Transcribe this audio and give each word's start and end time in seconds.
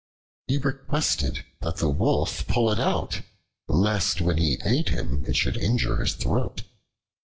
He 0.47 0.57
requested 0.57 1.45
that 1.59 1.77
the 1.77 1.87
Wolf 1.91 2.47
pull 2.47 2.71
it 2.71 2.79
out, 2.79 3.21
lest 3.67 4.19
when 4.19 4.39
he 4.39 4.57
ate 4.65 4.89
him 4.89 5.23
it 5.27 5.35
should 5.35 5.57
injure 5.57 5.97
his 5.97 6.15
throat. 6.15 6.63